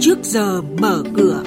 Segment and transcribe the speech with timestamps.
[0.00, 1.42] trước giờ mở cửa.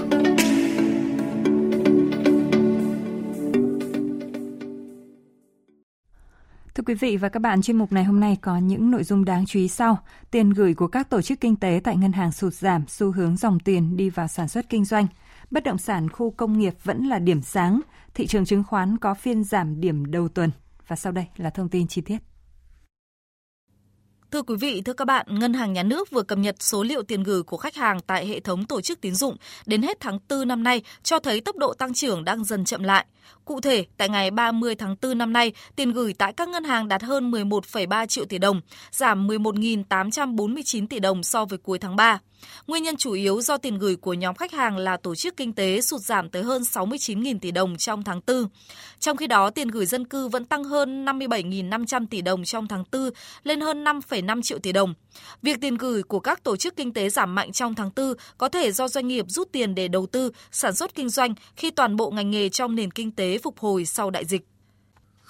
[6.75, 9.25] Thưa quý vị và các bạn, chuyên mục này hôm nay có những nội dung
[9.25, 9.97] đáng chú ý sau.
[10.31, 13.37] Tiền gửi của các tổ chức kinh tế tại ngân hàng sụt giảm, xu hướng
[13.37, 15.07] dòng tiền đi vào sản xuất kinh doanh.
[15.51, 17.81] Bất động sản khu công nghiệp vẫn là điểm sáng,
[18.13, 20.51] thị trường chứng khoán có phiên giảm điểm đầu tuần.
[20.87, 22.17] Và sau đây là thông tin chi tiết.
[24.31, 27.03] Thưa quý vị, thưa các bạn, Ngân hàng Nhà nước vừa cập nhật số liệu
[27.03, 30.19] tiền gửi của khách hàng tại hệ thống tổ chức tín dụng đến hết tháng
[30.29, 33.05] 4 năm nay cho thấy tốc độ tăng trưởng đang dần chậm lại.
[33.45, 36.87] Cụ thể, tại ngày 30 tháng 4 năm nay, tiền gửi tại các ngân hàng
[36.87, 38.61] đạt hơn 11,3 triệu tỷ đồng,
[38.91, 42.19] giảm 11.849 tỷ đồng so với cuối tháng 3.
[42.67, 45.53] Nguyên nhân chủ yếu do tiền gửi của nhóm khách hàng là tổ chức kinh
[45.53, 48.47] tế sụt giảm tới hơn 69.000 tỷ đồng trong tháng 4.
[48.99, 52.83] Trong khi đó, tiền gửi dân cư vẫn tăng hơn 57.500 tỷ đồng trong tháng
[52.91, 53.09] 4
[53.43, 54.93] lên hơn 5,5 triệu tỷ đồng.
[55.41, 58.49] Việc tiền gửi của các tổ chức kinh tế giảm mạnh trong tháng 4 có
[58.49, 61.95] thể do doanh nghiệp rút tiền để đầu tư, sản xuất kinh doanh khi toàn
[61.95, 64.50] bộ ngành nghề trong nền kinh tế phục hồi sau đại dịch.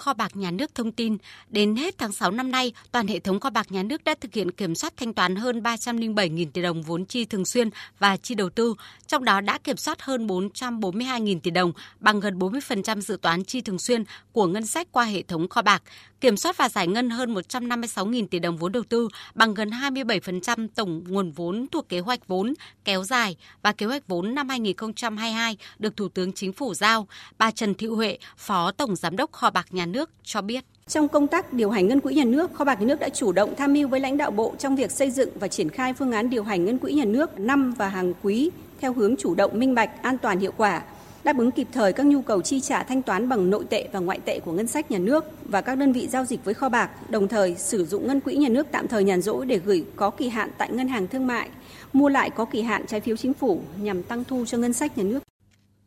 [0.01, 1.17] Kho bạc Nhà nước thông tin,
[1.49, 4.33] đến hết tháng 6 năm nay, toàn hệ thống kho bạc nhà nước đã thực
[4.33, 8.35] hiện kiểm soát thanh toán hơn 307.000 tỷ đồng vốn chi thường xuyên và chi
[8.35, 8.75] đầu tư,
[9.07, 13.61] trong đó đã kiểm soát hơn 442.000 tỷ đồng, bằng gần 40% dự toán chi
[13.61, 15.83] thường xuyên của ngân sách qua hệ thống kho bạc,
[16.21, 20.67] kiểm soát và giải ngân hơn 156.000 tỷ đồng vốn đầu tư, bằng gần 27%
[20.75, 22.53] tổng nguồn vốn thuộc kế hoạch vốn
[22.85, 27.07] kéo dài và kế hoạch vốn năm 2022 được Thủ tướng Chính phủ giao.
[27.37, 30.63] Bà Trần Thị Huệ, Phó Tổng Giám đốc Kho bạc Nhà nước cho biết.
[30.87, 33.31] Trong công tác điều hành ngân quỹ nhà nước, Kho bạc nhà nước đã chủ
[33.31, 36.11] động tham mưu với lãnh đạo bộ trong việc xây dựng và triển khai phương
[36.11, 39.59] án điều hành ngân quỹ nhà nước năm và hàng quý theo hướng chủ động,
[39.59, 40.81] minh bạch, an toàn, hiệu quả,
[41.23, 43.99] đáp ứng kịp thời các nhu cầu chi trả thanh toán bằng nội tệ và
[43.99, 46.69] ngoại tệ của ngân sách nhà nước và các đơn vị giao dịch với kho
[46.69, 49.85] bạc, đồng thời sử dụng ngân quỹ nhà nước tạm thời nhàn rỗi để gửi
[49.95, 51.49] có kỳ hạn tại ngân hàng thương mại,
[51.93, 54.97] mua lại có kỳ hạn trái phiếu chính phủ nhằm tăng thu cho ngân sách
[54.97, 55.23] nhà nước.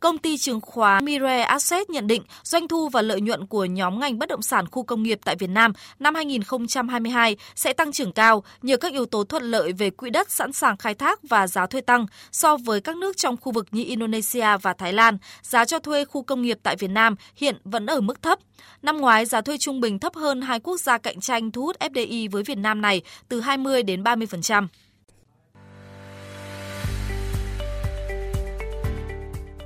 [0.04, 4.00] Công ty chứng khoán Mire Asset nhận định doanh thu và lợi nhuận của nhóm
[4.00, 8.12] ngành bất động sản khu công nghiệp tại Việt Nam năm 2022 sẽ tăng trưởng
[8.12, 11.46] cao nhờ các yếu tố thuận lợi về quỹ đất sẵn sàng khai thác và
[11.46, 15.18] giá thuê tăng so với các nước trong khu vực như Indonesia và Thái Lan.
[15.42, 18.38] Giá cho thuê khu công nghiệp tại Việt Nam hiện vẫn ở mức thấp.
[18.82, 21.76] Năm ngoái, giá thuê trung bình thấp hơn hai quốc gia cạnh tranh thu hút
[21.80, 24.66] FDI với Việt Nam này từ 20 đến 30%.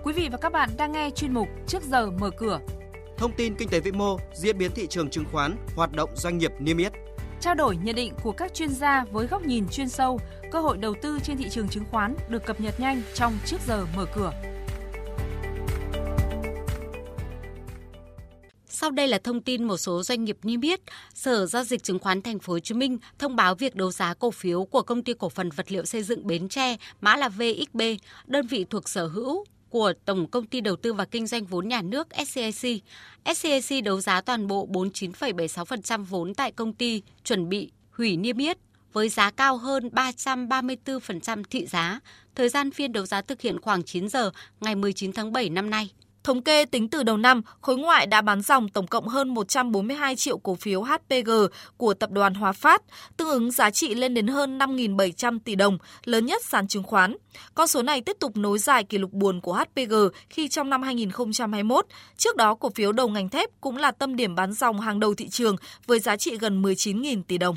[0.09, 2.61] Quý vị và các bạn đang nghe chuyên mục Trước giờ mở cửa.
[3.17, 6.39] Thông tin kinh tế vĩ mô, diễn biến thị trường chứng khoán, hoạt động doanh
[6.39, 6.93] nghiệp niêm yết.
[7.41, 10.21] Trao đổi nhận định của các chuyên gia với góc nhìn chuyên sâu,
[10.53, 13.57] cơ hội đầu tư trên thị trường chứng khoán được cập nhật nhanh trong Trước
[13.67, 14.33] giờ mở cửa.
[18.67, 20.81] Sau đây là thông tin một số doanh nghiệp niêm yết.
[21.15, 24.15] Sở giao dịch chứng khoán Thành phố Hồ Chí Minh thông báo việc đấu giá
[24.15, 27.29] cổ phiếu của công ty cổ phần vật liệu xây dựng Bến Tre, mã là
[27.29, 27.81] VXB,
[28.27, 31.69] đơn vị thuộc sở hữu của Tổng Công ty Đầu tư và Kinh doanh vốn
[31.69, 32.83] nhà nước SCAC.
[33.37, 38.59] SCAC đấu giá toàn bộ 49,76% vốn tại công ty chuẩn bị hủy niêm yết
[38.93, 42.01] với giá cao hơn 334% thị giá.
[42.35, 44.31] Thời gian phiên đấu giá thực hiện khoảng 9 giờ
[44.61, 45.91] ngày 19 tháng 7 năm nay.
[46.25, 50.17] Thống kê tính từ đầu năm, khối ngoại đã bán dòng tổng cộng hơn 142
[50.17, 51.31] triệu cổ phiếu HPG
[51.77, 52.83] của tập đoàn Hòa Phát,
[53.17, 57.17] tương ứng giá trị lên đến hơn 5.700 tỷ đồng, lớn nhất sàn chứng khoán.
[57.55, 59.95] Con số này tiếp tục nối dài kỷ lục buồn của HPG
[60.31, 61.87] khi trong năm 2021,
[62.17, 65.15] trước đó cổ phiếu đầu ngành thép cũng là tâm điểm bán dòng hàng đầu
[65.15, 67.57] thị trường với giá trị gần 19.000 tỷ đồng.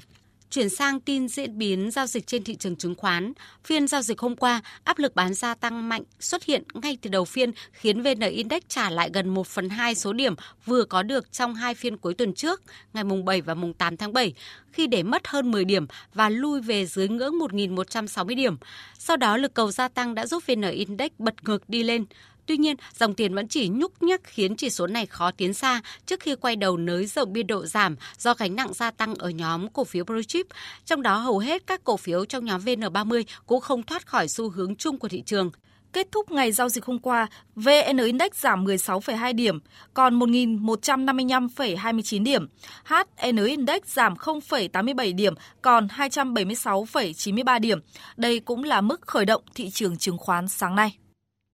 [0.52, 4.20] Chuyển sang tin diễn biến giao dịch trên thị trường chứng khoán, phiên giao dịch
[4.20, 8.02] hôm qua, áp lực bán gia tăng mạnh xuất hiện ngay từ đầu phiên khiến
[8.02, 10.36] VN Index trả lại gần 1 phần 2 số điểm
[10.66, 12.62] vừa có được trong hai phiên cuối tuần trước,
[12.94, 14.34] ngày mùng 7 và mùng 8 tháng 7,
[14.72, 18.58] khi để mất hơn 10 điểm và lui về dưới ngưỡng 1.160 điểm.
[18.98, 22.06] Sau đó, lực cầu gia tăng đã giúp VN Index bật ngược đi lên.
[22.52, 25.82] Tuy nhiên, dòng tiền vẫn chỉ nhúc nhắc khiến chỉ số này khó tiến xa
[26.06, 29.30] trước khi quay đầu nới rộng biên độ giảm do gánh nặng gia tăng ở
[29.30, 30.46] nhóm cổ phiếu blue chip.
[30.86, 34.50] Trong đó hầu hết các cổ phiếu trong nhóm VN30 cũng không thoát khỏi xu
[34.50, 35.52] hướng chung của thị trường.
[35.94, 39.60] Kết thúc ngày giao dịch hôm qua, VN Index giảm 16,2 điểm,
[39.94, 42.48] còn 1.155,29 điểm.
[42.86, 47.80] HN Index giảm 0,87 điểm, còn 276,93 điểm.
[48.18, 50.98] Đây cũng là mức khởi động thị trường chứng khoán sáng nay.